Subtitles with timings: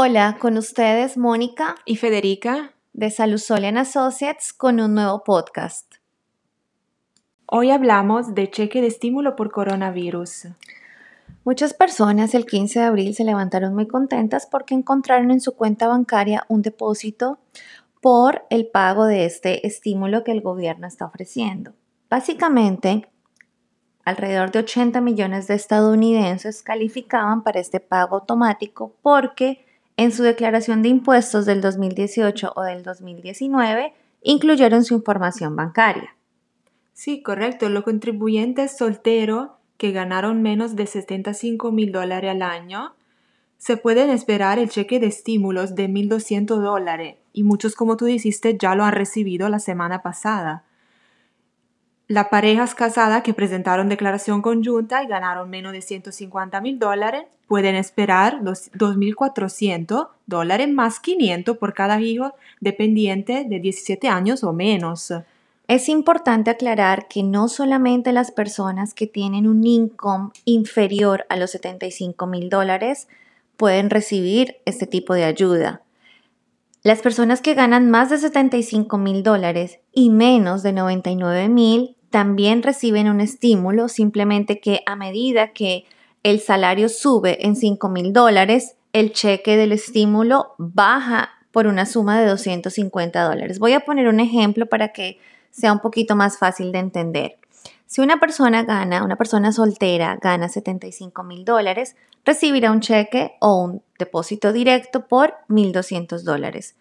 [0.00, 5.96] Hola, con ustedes Mónica y Federica de Salusolian Associates con un nuevo podcast.
[7.46, 10.50] Hoy hablamos de cheque de estímulo por coronavirus.
[11.42, 15.88] Muchas personas el 15 de abril se levantaron muy contentas porque encontraron en su cuenta
[15.88, 17.40] bancaria un depósito
[18.00, 21.72] por el pago de este estímulo que el gobierno está ofreciendo.
[22.08, 23.08] Básicamente,
[24.04, 29.66] alrededor de 80 millones de estadounidenses calificaban para este pago automático porque
[29.98, 36.14] en su declaración de impuestos del 2018 o del 2019 incluyeron su información bancaria.
[36.92, 37.68] Sí, correcto.
[37.68, 42.94] Los contribuyentes solteros que ganaron menos de 75 mil dólares al año
[43.56, 48.56] se pueden esperar el cheque de estímulos de 1.200 dólares y muchos, como tú dijiste,
[48.56, 50.64] ya lo han recibido la semana pasada.
[52.08, 57.74] Las parejas casadas que presentaron declaración conjunta y ganaron menos de 150 mil dólares pueden
[57.74, 65.12] esperar los 2.400 dólares más 500 por cada hijo dependiente de 17 años o menos.
[65.66, 71.50] Es importante aclarar que no solamente las personas que tienen un income inferior a los
[71.50, 73.06] 75 mil dólares
[73.58, 75.82] pueden recibir este tipo de ayuda.
[76.82, 82.62] Las personas que ganan más de 75 mil dólares y menos de 99 mil también
[82.62, 85.84] reciben un estímulo, simplemente que a medida que
[86.22, 92.20] el salario sube en 5 mil dólares, el cheque del estímulo baja por una suma
[92.20, 93.58] de 250 dólares.
[93.58, 95.18] Voy a poner un ejemplo para que
[95.50, 97.38] sea un poquito más fácil de entender.
[97.86, 103.62] Si una persona gana, una persona soltera gana 75 mil dólares, recibirá un cheque o
[103.62, 106.74] un depósito directo por 1.200 dólares.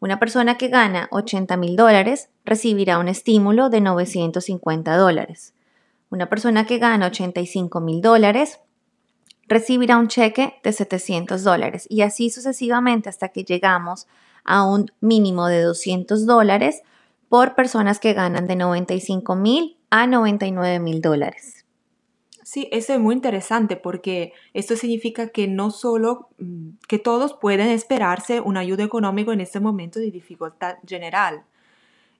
[0.00, 5.54] Una persona que gana 80 mil dólares recibirá un estímulo de 950 dólares.
[6.10, 8.60] Una persona que gana 85 mil dólares
[9.48, 14.06] recibirá un cheque de 700 dólares y así sucesivamente hasta que llegamos
[14.44, 16.82] a un mínimo de 200 dólares
[17.28, 21.57] por personas que ganan de 95 mil a 99 mil dólares.
[22.50, 27.68] Sí, eso es muy interesante porque esto significa que no solo mm, que todos pueden
[27.68, 31.44] esperarse una ayuda económica en este momento de dificultad general.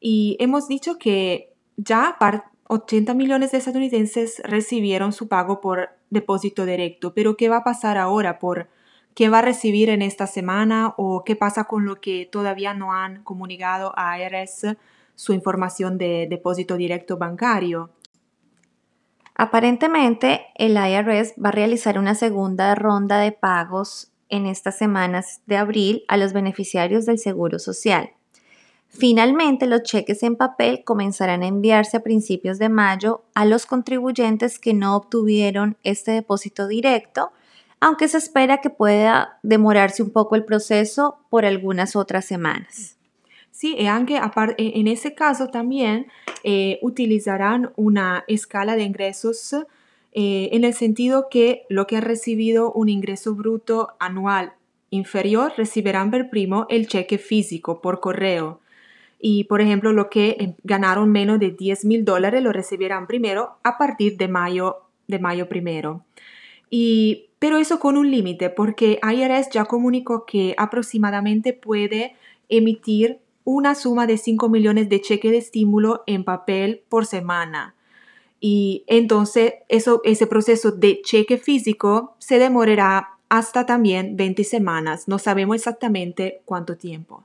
[0.00, 2.18] Y hemos dicho que ya
[2.66, 7.96] 80 millones de estadounidenses recibieron su pago por depósito directo, pero ¿qué va a pasar
[7.96, 8.68] ahora por
[9.14, 12.92] qué va a recibir en esta semana o qué pasa con lo que todavía no
[12.92, 14.76] han comunicado a IRS
[15.14, 17.88] su información de depósito directo bancario?
[19.40, 25.56] Aparentemente, el IRS va a realizar una segunda ronda de pagos en estas semanas de
[25.56, 28.10] abril a los beneficiarios del Seguro Social.
[28.88, 34.58] Finalmente, los cheques en papel comenzarán a enviarse a principios de mayo a los contribuyentes
[34.58, 37.30] que no obtuvieron este depósito directo,
[37.78, 42.97] aunque se espera que pueda demorarse un poco el proceso por algunas otras semanas.
[43.50, 46.06] Sí, y aunque e, en ese caso también
[46.44, 49.54] eh, utilizarán una escala de ingresos
[50.12, 54.52] eh, en el sentido que lo que ha recibido un ingreso bruto anual
[54.90, 58.60] inferior recibirán por primo el cheque físico por correo.
[59.20, 63.56] Y, por ejemplo, lo que em, ganaron menos de 10 mil dólares lo recibirán primero
[63.64, 64.76] a partir de mayo,
[65.08, 66.04] de mayo primero.
[66.70, 72.14] Y, pero eso con un límite, porque IRS ya comunicó que aproximadamente puede
[72.48, 73.18] emitir
[73.50, 77.74] una suma de 5 millones de cheques de estímulo en papel por semana.
[78.40, 85.08] Y entonces eso, ese proceso de cheque físico se demorará hasta también 20 semanas.
[85.08, 87.24] No sabemos exactamente cuánto tiempo.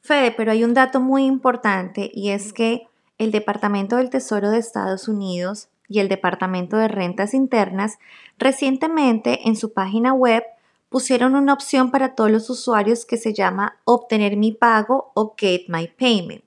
[0.00, 4.58] Fede, pero hay un dato muy importante y es que el Departamento del Tesoro de
[4.58, 8.00] Estados Unidos y el Departamento de Rentas Internas
[8.38, 10.42] recientemente en su página web
[10.96, 15.64] pusieron una opción para todos los usuarios que se llama Obtener mi pago o Get
[15.68, 16.42] My Payment.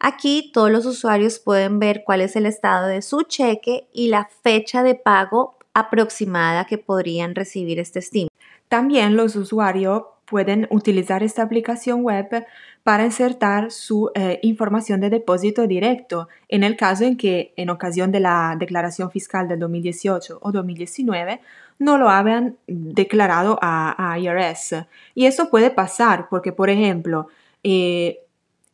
[0.00, 4.28] Aquí todos los usuarios pueden ver cuál es el estado de su cheque y la
[4.42, 8.30] fecha de pago aproximada que podrían recibir este estímulo.
[8.68, 12.46] También los usuarios pueden utilizar esta aplicación web
[12.82, 18.12] para insertar su eh, información de depósito directo en el caso en que en ocasión
[18.12, 21.40] de la declaración fiscal del 2018 o 2019
[21.78, 24.86] no lo hayan declarado a, IRS.
[25.14, 27.28] Y eso puede pasar porque, por ejemplo,
[27.62, 28.20] eh,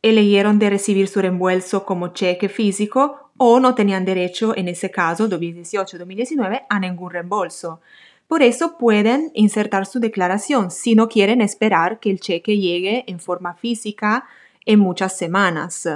[0.01, 5.29] eligieron de recibir su reembolso como cheque físico o no tenían derecho en ese caso
[5.29, 7.81] 2018-2019 a ningún reembolso.
[8.31, 13.19] Por eso pueden insertar su declaración si no quieren esperar que el cheque llegue en
[13.19, 14.23] forma física
[14.65, 15.89] en muchas semanas.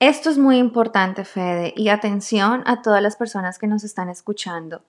[0.00, 4.82] Esto es muy importante, Fede, y atención a todas las personas que nos están escuchando.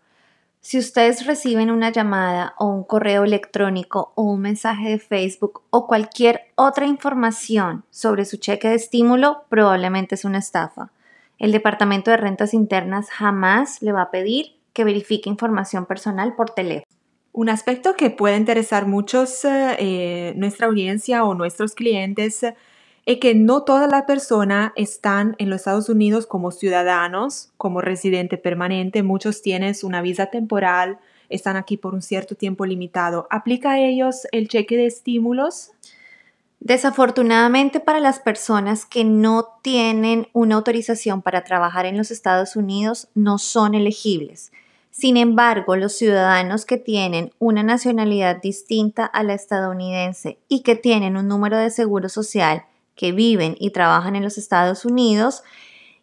[0.60, 5.86] Si ustedes reciben una llamada o un correo electrónico o un mensaje de Facebook o
[5.86, 10.90] cualquier otra información sobre su cheque de estímulo, probablemente es una estafa.
[11.38, 16.52] El Departamento de Rentas Internas jamás le va a pedir que verifique información personal por
[16.52, 16.86] teléfono.
[17.32, 22.46] Un aspecto que puede interesar muchos eh, nuestra audiencia o nuestros clientes
[23.06, 28.38] es que no todas las personas están en los Estados Unidos como ciudadanos, como residente
[28.38, 29.04] permanente.
[29.04, 31.00] Muchos tienen una visa temporal,
[31.30, 33.28] están aquí por un cierto tiempo limitado.
[33.30, 35.72] ¿Aplica a ellos el cheque de estímulos?
[36.60, 43.08] Desafortunadamente para las personas que no tienen una autorización para trabajar en los Estados Unidos
[43.14, 44.52] no son elegibles.
[44.98, 51.18] Sin embargo, los ciudadanos que tienen una nacionalidad distinta a la estadounidense y que tienen
[51.18, 52.64] un número de seguro social
[52.96, 55.44] que viven y trabajan en los Estados Unidos,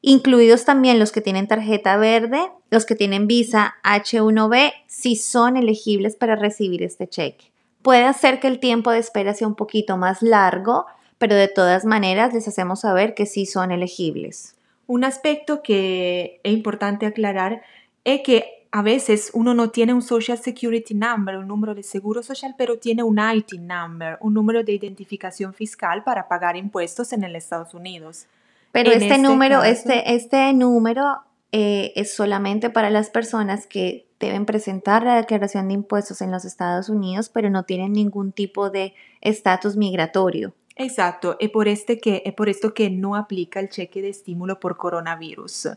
[0.02, 2.38] incluidos también los que tienen tarjeta verde,
[2.70, 7.46] los que tienen visa H1B, si son elegibles para recibir este cheque.
[7.80, 10.84] Puede hacer que el tiempo de espera sea un poquito más largo,
[11.16, 14.54] pero de todas maneras les hacemos saber que sí son elegibles.
[14.86, 17.62] Un aspecto que es importante aclarar
[18.04, 22.22] es que a veces uno no tiene un Social Security Number, un número de seguro
[22.22, 27.22] social, pero tiene un IT Number, un número de identificación fiscal para pagar impuestos en
[27.22, 28.26] el Estados Unidos.
[28.72, 31.20] Pero este, este, número, este, este número
[31.52, 36.46] eh, es solamente para las personas que deben presentar la declaración de impuestos en los
[36.46, 40.54] Estados Unidos, pero no tienen ningún tipo de estatus migratorio.
[40.76, 44.58] Exacto, es por, este que, es por esto que no aplica el cheque de estímulo
[44.58, 45.68] por coronavirus.